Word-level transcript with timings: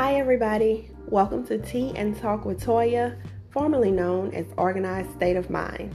Hi, 0.00 0.14
everybody. 0.14 0.92
Welcome 1.08 1.44
to 1.48 1.58
Tea 1.58 1.92
and 1.96 2.16
Talk 2.16 2.44
with 2.44 2.62
Toya, 2.62 3.18
formerly 3.50 3.90
known 3.90 4.32
as 4.32 4.46
Organized 4.56 5.10
State 5.10 5.34
of 5.34 5.50
Mind. 5.50 5.92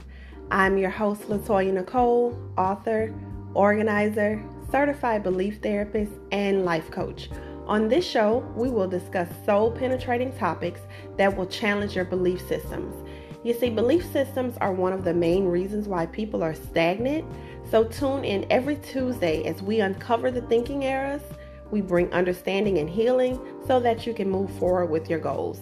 I'm 0.50 0.76
your 0.76 0.90
host, 0.90 1.22
Latoya 1.22 1.72
Nicole, 1.72 2.38
author, 2.58 3.14
organizer, 3.54 4.44
certified 4.70 5.22
belief 5.22 5.62
therapist, 5.62 6.12
and 6.32 6.66
life 6.66 6.90
coach. 6.90 7.30
On 7.66 7.88
this 7.88 8.06
show, 8.06 8.46
we 8.54 8.68
will 8.68 8.86
discuss 8.86 9.30
soul 9.46 9.70
penetrating 9.70 10.36
topics 10.36 10.82
that 11.16 11.34
will 11.34 11.46
challenge 11.46 11.96
your 11.96 12.04
belief 12.04 12.46
systems. 12.46 12.94
You 13.42 13.54
see, 13.54 13.70
belief 13.70 14.04
systems 14.12 14.58
are 14.58 14.74
one 14.74 14.92
of 14.92 15.04
the 15.04 15.14
main 15.14 15.46
reasons 15.46 15.88
why 15.88 16.04
people 16.04 16.42
are 16.42 16.54
stagnant. 16.54 17.24
So 17.70 17.84
tune 17.84 18.22
in 18.22 18.46
every 18.50 18.76
Tuesday 18.76 19.44
as 19.44 19.62
we 19.62 19.80
uncover 19.80 20.30
the 20.30 20.42
thinking 20.42 20.84
errors 20.84 21.22
we 21.70 21.80
bring 21.80 22.12
understanding 22.12 22.78
and 22.78 22.88
healing 22.88 23.40
so 23.66 23.80
that 23.80 24.06
you 24.06 24.14
can 24.14 24.30
move 24.30 24.50
forward 24.58 24.86
with 24.86 25.08
your 25.08 25.18
goals. 25.18 25.60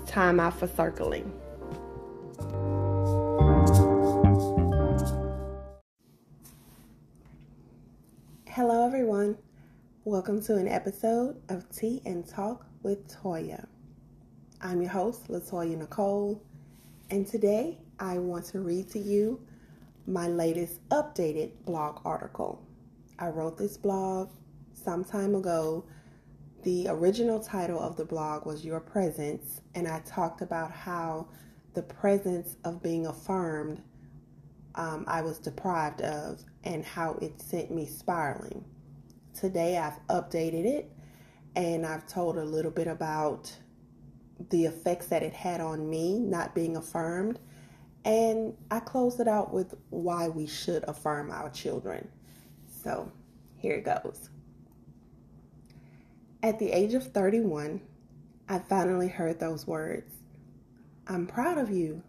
It's 0.00 0.10
time 0.10 0.40
out 0.40 0.58
for 0.58 0.66
circling. 0.66 1.32
Hello, 8.46 8.86
everyone. 8.86 9.38
Welcome 10.04 10.42
to 10.42 10.56
an 10.56 10.66
episode 10.66 11.40
of 11.48 11.68
Tea 11.70 12.02
and 12.04 12.26
Talk 12.26 12.66
with 12.82 13.06
Toya. 13.08 13.66
I'm 14.60 14.80
your 14.80 14.90
host, 14.90 15.28
Latoya 15.28 15.78
Nicole, 15.78 16.42
and 17.10 17.26
today 17.26 17.78
I 18.00 18.18
want 18.18 18.46
to 18.46 18.60
read 18.60 18.90
to 18.90 18.98
you 18.98 19.40
my 20.06 20.26
latest 20.26 20.80
updated 20.88 21.52
blog 21.64 22.00
article. 22.04 22.66
I 23.18 23.28
wrote 23.28 23.56
this 23.56 23.76
blog 23.76 24.30
some 24.82 25.04
time 25.04 25.34
ago. 25.34 25.84
The 26.62 26.88
original 26.88 27.40
title 27.40 27.80
of 27.80 27.96
the 27.96 28.04
blog 28.04 28.46
was 28.46 28.64
Your 28.64 28.80
Presence, 28.80 29.60
and 29.74 29.86
I 29.86 30.00
talked 30.00 30.42
about 30.42 30.72
how 30.72 31.28
the 31.74 31.82
presence 31.82 32.56
of 32.64 32.82
being 32.82 33.06
affirmed 33.06 33.82
um, 34.74 35.04
I 35.08 35.22
was 35.22 35.38
deprived 35.38 36.02
of 36.02 36.42
and 36.64 36.84
how 36.84 37.18
it 37.20 37.40
sent 37.40 37.70
me 37.70 37.84
spiraling. 37.86 38.64
Today 39.34 39.76
I've 39.76 39.98
updated 40.08 40.64
it 40.64 40.90
and 41.56 41.84
I've 41.84 42.06
told 42.06 42.38
a 42.38 42.44
little 42.44 42.70
bit 42.70 42.86
about 42.86 43.52
the 44.50 44.66
effects 44.66 45.06
that 45.06 45.22
it 45.22 45.32
had 45.32 45.60
on 45.60 45.90
me 45.90 46.18
not 46.18 46.54
being 46.54 46.76
affirmed. 46.76 47.40
And 48.04 48.54
I 48.70 48.78
closed 48.80 49.18
it 49.18 49.26
out 49.26 49.52
with 49.52 49.74
why 49.90 50.28
we 50.28 50.46
should 50.46 50.84
affirm 50.86 51.30
our 51.30 51.50
children. 51.50 52.08
So 52.82 53.10
here 53.56 53.74
it 53.74 53.84
goes. 53.84 54.30
At 56.42 56.60
the 56.60 56.70
age 56.70 56.94
of 56.94 57.12
31, 57.12 57.80
I 58.48 58.60
finally 58.60 59.08
heard 59.08 59.40
those 59.40 59.66
words 59.66 60.14
I'm 61.08 61.26
proud 61.26 61.58
of 61.58 61.70
you. 61.70 62.02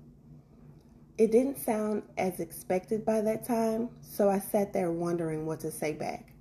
It 1.18 1.32
didn't 1.32 1.58
sound 1.58 2.04
as 2.18 2.40
expected 2.40 3.06
by 3.06 3.22
that 3.22 3.46
time, 3.46 3.90
so 4.02 4.30
I 4.30 4.40
sat 4.40 4.72
there 4.74 4.92
wondering 4.92 5.46
what 5.46 5.62
to 5.62 5.72
say 5.72 5.94
back. 5.94 6.34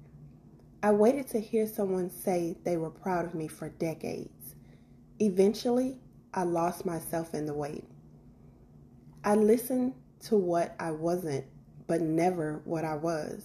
I 0.82 0.92
waited 0.92 1.28
to 1.28 1.40
hear 1.40 1.66
someone 1.66 2.10
say 2.10 2.56
they 2.64 2.76
were 2.76 2.90
proud 2.90 3.24
of 3.24 3.34
me 3.34 3.48
for 3.48 3.70
decades. 3.70 4.54
Eventually, 5.18 5.98
I 6.34 6.44
lost 6.44 6.86
myself 6.86 7.34
in 7.34 7.46
the 7.46 7.54
wait. 7.54 7.84
I 9.24 9.34
listened 9.34 9.94
to 10.24 10.36
what 10.36 10.76
I 10.78 10.90
wasn't, 10.90 11.46
but 11.86 12.02
never 12.02 12.60
what 12.64 12.84
I 12.84 12.96
was. 12.96 13.44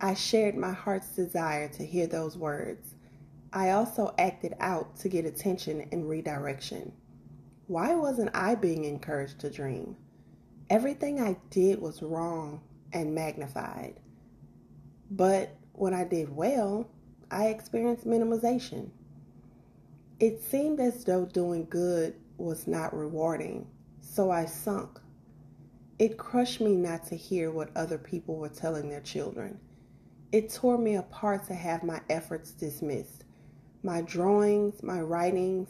I 0.00 0.14
shared 0.14 0.56
my 0.56 0.72
heart's 0.72 1.08
desire 1.08 1.68
to 1.70 1.86
hear 1.86 2.06
those 2.06 2.38
words. 2.38 2.95
I 3.56 3.70
also 3.70 4.14
acted 4.18 4.54
out 4.60 4.96
to 4.96 5.08
get 5.08 5.24
attention 5.24 5.88
and 5.90 6.06
redirection. 6.06 6.92
Why 7.68 7.94
wasn't 7.94 8.36
I 8.36 8.54
being 8.54 8.84
encouraged 8.84 9.38
to 9.38 9.50
dream? 9.50 9.96
Everything 10.68 11.22
I 11.22 11.38
did 11.48 11.80
was 11.80 12.02
wrong 12.02 12.60
and 12.92 13.14
magnified. 13.14 13.94
But 15.10 15.56
when 15.72 15.94
I 15.94 16.04
did 16.04 16.36
well, 16.36 16.90
I 17.30 17.46
experienced 17.46 18.06
minimization. 18.06 18.90
It 20.20 20.42
seemed 20.42 20.78
as 20.78 21.06
though 21.06 21.24
doing 21.24 21.66
good 21.70 22.14
was 22.36 22.66
not 22.66 22.94
rewarding, 22.94 23.68
so 24.02 24.30
I 24.30 24.44
sunk. 24.44 25.00
It 25.98 26.18
crushed 26.18 26.60
me 26.60 26.76
not 26.76 27.06
to 27.06 27.16
hear 27.16 27.50
what 27.50 27.74
other 27.74 27.96
people 27.96 28.36
were 28.36 28.50
telling 28.50 28.90
their 28.90 29.00
children. 29.00 29.58
It 30.30 30.52
tore 30.52 30.76
me 30.76 30.96
apart 30.96 31.46
to 31.46 31.54
have 31.54 31.82
my 31.82 32.02
efforts 32.10 32.50
dismissed 32.50 33.22
my 33.86 34.00
drawings, 34.00 34.82
my 34.82 35.00
writings, 35.00 35.68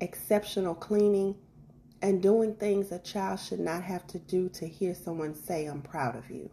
exceptional 0.00 0.74
cleaning, 0.74 1.34
and 2.00 2.22
doing 2.22 2.54
things 2.54 2.90
a 2.90 2.98
child 2.98 3.38
should 3.38 3.60
not 3.60 3.82
have 3.82 4.06
to 4.06 4.18
do 4.20 4.48
to 4.48 4.66
hear 4.66 4.94
someone 4.94 5.34
say, 5.34 5.66
I'm 5.66 5.82
proud 5.82 6.16
of 6.16 6.30
you. 6.30 6.48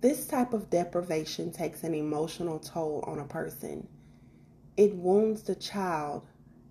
This 0.00 0.26
type 0.26 0.54
of 0.54 0.68
deprivation 0.70 1.52
takes 1.52 1.84
an 1.84 1.94
emotional 1.94 2.58
toll 2.58 3.04
on 3.06 3.20
a 3.20 3.24
person. 3.24 3.86
It 4.76 4.92
wounds 4.92 5.44
the 5.44 5.54
child, 5.54 6.26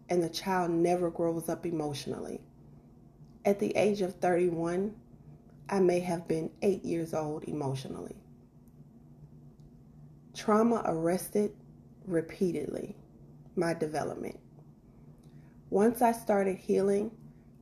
and 0.10 0.22
the 0.22 0.28
child 0.28 0.70
never 0.70 1.10
grows 1.10 1.48
up 1.48 1.66
emotionally. 1.66 2.42
At 3.46 3.60
the 3.60 3.74
age 3.78 4.02
of 4.02 4.16
31, 4.16 4.94
I 5.70 5.80
may 5.80 6.02
have 6.02 6.28
been 6.28 6.52
eight 6.62 6.84
years 6.84 7.14
old 7.14 7.46
emotionally. 7.46 8.18
Trauma 10.34 10.82
arrested 10.84 11.54
repeatedly 12.06 12.98
my 13.56 13.74
development. 13.74 14.40
Once 15.70 16.02
I 16.02 16.12
started 16.12 16.58
healing, 16.58 17.12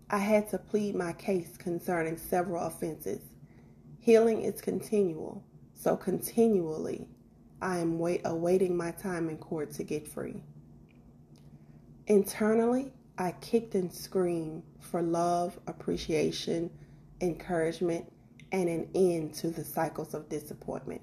I 0.09 0.17
had 0.17 0.49
to 0.49 0.57
plead 0.57 0.95
my 0.95 1.13
case 1.13 1.55
concerning 1.57 2.17
several 2.17 2.65
offenses. 2.65 3.21
Healing 3.99 4.41
is 4.41 4.61
continual, 4.61 5.43
so 5.75 5.95
continually 5.95 7.07
I 7.61 7.77
am 7.77 7.99
wait, 7.99 8.21
awaiting 8.25 8.75
my 8.75 8.91
time 8.91 9.29
in 9.29 9.37
court 9.37 9.71
to 9.73 9.83
get 9.83 10.07
free. 10.07 10.41
Internally, 12.07 12.93
I 13.17 13.33
kicked 13.41 13.75
and 13.75 13.93
screamed 13.93 14.63
for 14.79 15.01
love, 15.01 15.59
appreciation, 15.67 16.71
encouragement, 17.21 18.11
and 18.51 18.69
an 18.69 18.89
end 18.95 19.35
to 19.35 19.51
the 19.51 19.63
cycles 19.63 20.13
of 20.13 20.29
disappointment. 20.29 21.01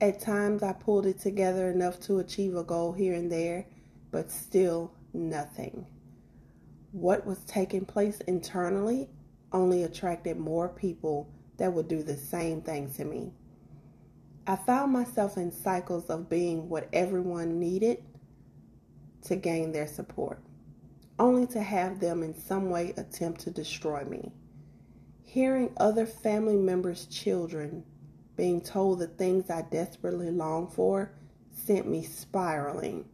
At 0.00 0.20
times, 0.20 0.62
I 0.62 0.72
pulled 0.72 1.06
it 1.06 1.18
together 1.18 1.70
enough 1.70 2.00
to 2.02 2.20
achieve 2.20 2.56
a 2.56 2.62
goal 2.62 2.92
here 2.92 3.14
and 3.14 3.30
there 3.30 3.66
but 4.10 4.30
still 4.30 4.92
nothing. 5.12 5.86
What 6.92 7.26
was 7.26 7.38
taking 7.44 7.84
place 7.84 8.20
internally 8.26 9.08
only 9.52 9.84
attracted 9.84 10.38
more 10.38 10.68
people 10.68 11.28
that 11.58 11.72
would 11.72 11.88
do 11.88 12.02
the 12.02 12.16
same 12.16 12.62
thing 12.62 12.90
to 12.94 13.04
me. 13.04 13.32
I 14.46 14.56
found 14.56 14.92
myself 14.92 15.36
in 15.36 15.52
cycles 15.52 16.06
of 16.06 16.30
being 16.30 16.68
what 16.68 16.88
everyone 16.92 17.58
needed 17.58 18.02
to 19.24 19.36
gain 19.36 19.72
their 19.72 19.86
support, 19.86 20.40
only 21.18 21.46
to 21.48 21.60
have 21.60 22.00
them 22.00 22.22
in 22.22 22.34
some 22.34 22.70
way 22.70 22.94
attempt 22.96 23.40
to 23.42 23.50
destroy 23.50 24.04
me. 24.04 24.32
Hearing 25.22 25.72
other 25.76 26.06
family 26.06 26.56
members' 26.56 27.06
children 27.06 27.84
being 28.36 28.62
told 28.62 29.00
the 29.00 29.08
things 29.08 29.50
I 29.50 29.62
desperately 29.62 30.30
longed 30.30 30.72
for 30.72 31.12
sent 31.52 31.86
me 31.86 32.02
spiraling 32.02 33.04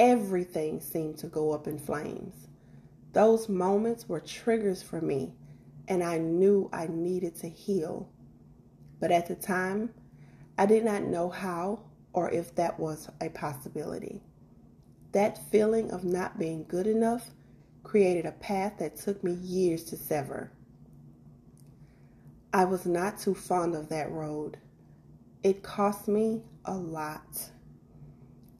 everything 0.00 0.80
seemed 0.80 1.18
to 1.18 1.26
go 1.26 1.52
up 1.52 1.66
in 1.68 1.78
flames. 1.78 2.48
Those 3.12 3.50
moments 3.50 4.08
were 4.08 4.20
triggers 4.20 4.82
for 4.82 4.98
me, 4.98 5.34
and 5.88 6.02
I 6.02 6.16
knew 6.16 6.70
I 6.72 6.86
needed 6.86 7.36
to 7.40 7.50
heal. 7.50 8.08
But 8.98 9.12
at 9.12 9.28
the 9.28 9.34
time, 9.34 9.92
I 10.56 10.64
did 10.64 10.86
not 10.86 11.02
know 11.02 11.28
how 11.28 11.80
or 12.14 12.30
if 12.30 12.54
that 12.54 12.80
was 12.80 13.10
a 13.20 13.28
possibility. 13.28 14.22
That 15.12 15.50
feeling 15.50 15.90
of 15.90 16.02
not 16.02 16.38
being 16.38 16.64
good 16.66 16.86
enough 16.86 17.32
created 17.82 18.24
a 18.24 18.32
path 18.32 18.78
that 18.78 18.96
took 18.96 19.22
me 19.22 19.32
years 19.32 19.84
to 19.84 19.98
sever. 19.98 20.50
I 22.54 22.64
was 22.64 22.86
not 22.86 23.18
too 23.18 23.34
fond 23.34 23.74
of 23.74 23.90
that 23.90 24.10
road. 24.10 24.56
It 25.42 25.62
cost 25.62 26.08
me 26.08 26.42
a 26.64 26.74
lot. 26.74 27.50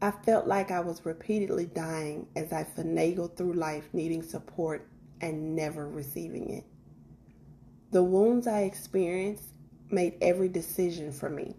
I 0.03 0.11
felt 0.11 0.47
like 0.47 0.71
I 0.71 0.81
was 0.81 1.05
repeatedly 1.05 1.67
dying 1.67 2.27
as 2.35 2.53
I 2.53 2.65
finagled 2.65 3.37
through 3.37 3.53
life 3.53 3.89
needing 3.93 4.23
support 4.23 4.89
and 5.21 5.55
never 5.55 5.87
receiving 5.87 6.49
it. 6.49 6.65
The 7.91 8.03
wounds 8.03 8.47
I 8.47 8.61
experienced 8.61 9.53
made 9.91 10.17
every 10.23 10.49
decision 10.49 11.13
for 11.13 11.29
me. 11.29 11.55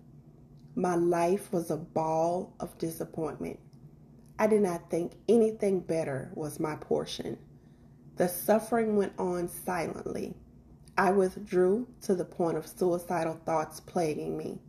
My 0.74 0.96
life 0.96 1.52
was 1.54 1.70
a 1.70 1.78
ball 1.78 2.56
of 2.60 2.78
disappointment. 2.80 3.60
I 4.40 4.48
did 4.48 4.62
not 4.62 4.90
think 4.90 5.12
anything 5.30 5.82
better 5.82 6.32
was 6.34 6.60
my 6.60 6.76
portion. 6.78 7.38
The 8.16 8.28
suffering 8.28 8.96
went 8.96 9.14
on 9.20 9.50
silently. 9.50 10.34
I 10.98 11.12
withdrew 11.12 11.88
to 12.02 12.16
the 12.16 12.26
point 12.26 12.58
of 12.58 12.66
suicidal 12.66 13.40
thoughts 13.46 13.80
plaguing 13.80 14.36
me. 14.36 14.60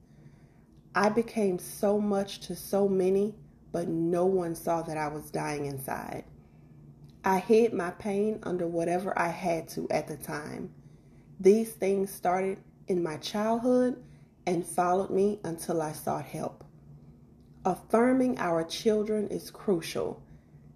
I 0.94 1.08
became 1.08 1.58
so 1.58 1.98
much 1.98 2.40
to 2.40 2.54
so 2.54 2.86
many 2.86 3.34
but 3.72 3.88
no 3.88 4.26
one 4.26 4.54
saw 4.54 4.82
that 4.82 4.96
I 4.96 5.08
was 5.08 5.30
dying 5.30 5.66
inside. 5.66 6.24
I 7.24 7.38
hid 7.38 7.72
my 7.72 7.90
pain 7.90 8.38
under 8.42 8.66
whatever 8.66 9.19
I 9.19 9.28
had 9.28 9.69
to 9.70 9.88
at 9.90 10.08
the 10.08 10.16
time. 10.16 10.72
These 11.40 11.72
things 11.72 12.10
started 12.10 12.58
in 12.88 13.02
my 13.02 13.16
childhood 13.16 14.02
and 14.46 14.66
followed 14.66 15.10
me 15.10 15.40
until 15.44 15.80
I 15.80 15.92
sought 15.92 16.24
help. 16.24 16.64
Affirming 17.64 18.38
our 18.38 18.64
children 18.64 19.28
is 19.28 19.50
crucial 19.50 20.22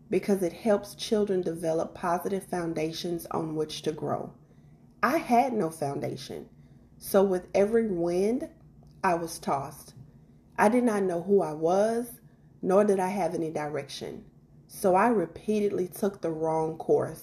because 0.08 0.42
it 0.42 0.52
helps 0.52 0.94
children 0.94 1.42
develop 1.42 1.94
positive 1.94 2.44
foundations 2.44 3.26
on 3.32 3.56
which 3.56 3.82
to 3.82 3.92
grow. 3.92 4.32
I 5.02 5.18
had 5.18 5.52
no 5.52 5.68
foundation, 5.68 6.48
so 6.98 7.24
with 7.24 7.48
every 7.54 7.88
wind, 7.88 8.48
I 9.02 9.14
was 9.14 9.38
tossed. 9.38 9.94
I 10.56 10.68
did 10.68 10.84
not 10.84 11.02
know 11.02 11.22
who 11.22 11.42
I 11.42 11.52
was, 11.52 12.20
nor 12.66 12.82
did 12.82 12.98
I 12.98 13.10
have 13.10 13.32
any 13.32 13.52
direction, 13.52 14.24
so 14.66 14.96
I 14.96 15.06
repeatedly 15.06 15.86
took 15.86 16.20
the 16.20 16.32
wrong 16.32 16.76
course. 16.78 17.22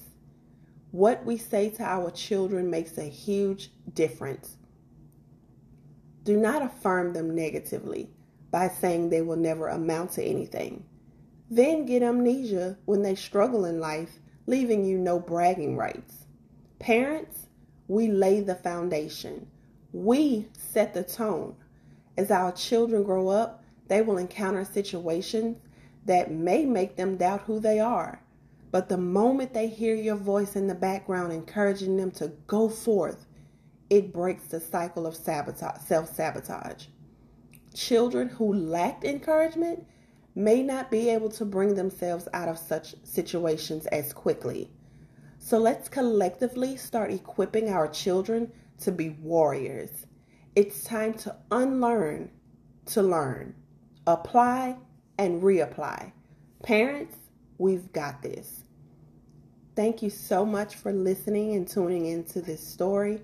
What 0.91 1.25
we 1.25 1.35
say 1.35 1.69
to 1.71 1.83
our 1.83 2.11
children 2.11 2.69
makes 2.69 2.97
a 2.97 3.09
huge 3.09 3.69
difference. 3.93 4.55
Do 6.23 6.37
not 6.37 6.61
affirm 6.61 7.11
them 7.11 7.35
negatively 7.35 8.09
by 8.51 8.69
saying 8.69 9.09
they 9.09 9.21
will 9.21 9.35
never 9.35 9.67
amount 9.67 10.11
to 10.11 10.23
anything. 10.23 10.85
Then 11.49 11.85
get 11.85 12.03
amnesia 12.03 12.77
when 12.85 13.01
they 13.01 13.15
struggle 13.15 13.65
in 13.65 13.81
life, 13.81 14.19
leaving 14.47 14.85
you 14.85 14.97
no 14.97 15.19
bragging 15.19 15.75
rights. 15.75 16.25
Parents, 16.79 17.47
we 17.89 18.07
lay 18.07 18.39
the 18.39 18.55
foundation. 18.55 19.47
We 19.91 20.47
set 20.55 20.93
the 20.93 21.03
tone. 21.03 21.57
As 22.15 22.31
our 22.31 22.53
children 22.53 23.03
grow 23.03 23.27
up, 23.27 23.62
they 23.87 24.01
will 24.01 24.17
encounter 24.17 24.65
situations 24.65 25.57
that 26.05 26.31
may 26.31 26.65
make 26.65 26.95
them 26.95 27.17
doubt 27.17 27.41
who 27.41 27.59
they 27.59 27.79
are. 27.79 28.21
But 28.71 28.89
the 28.89 28.97
moment 28.97 29.53
they 29.53 29.67
hear 29.67 29.95
your 29.95 30.15
voice 30.15 30.55
in 30.55 30.67
the 30.67 30.75
background 30.75 31.31
encouraging 31.31 31.97
them 31.97 32.11
to 32.11 32.29
go 32.47 32.69
forth, 32.69 33.25
it 33.89 34.11
breaks 34.11 34.45
the 34.45 34.59
cycle 34.59 35.05
of 35.05 35.15
sabotage, 35.15 35.81
self-sabotage. 35.81 36.85
Children 37.73 38.29
who 38.29 38.53
lacked 38.53 39.03
encouragement 39.03 39.85
may 40.35 40.63
not 40.63 40.89
be 40.89 41.09
able 41.09 41.29
to 41.29 41.45
bring 41.45 41.75
themselves 41.75 42.27
out 42.33 42.47
of 42.47 42.57
such 42.57 42.95
situations 43.03 43.85
as 43.87 44.13
quickly. 44.13 44.71
So 45.37 45.57
let's 45.59 45.89
collectively 45.89 46.77
start 46.77 47.11
equipping 47.11 47.69
our 47.69 47.87
children 47.87 48.51
to 48.79 48.91
be 48.91 49.09
warriors. 49.09 50.07
It's 50.55 50.83
time 50.83 51.13
to 51.15 51.35
unlearn 51.51 52.31
to 52.87 53.01
learn, 53.01 53.55
apply 54.07 54.77
and 55.17 55.41
reapply. 55.41 56.11
Parents, 56.63 57.15
we've 57.57 57.91
got 57.93 58.21
this. 58.21 58.63
Thank 59.75 60.01
you 60.01 60.09
so 60.09 60.45
much 60.45 60.75
for 60.75 60.91
listening 60.91 61.55
and 61.55 61.67
tuning 61.67 62.05
into 62.05 62.41
this 62.41 62.65
story. 62.65 63.21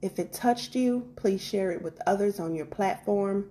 If 0.00 0.18
it 0.18 0.32
touched 0.32 0.74
you, 0.74 1.10
please 1.16 1.42
share 1.42 1.70
it 1.72 1.82
with 1.82 2.00
others 2.06 2.40
on 2.40 2.54
your 2.54 2.66
platform. 2.66 3.50